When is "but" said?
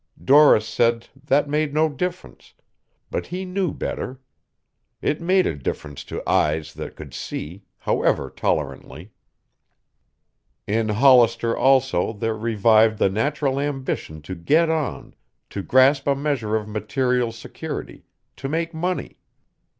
3.11-3.27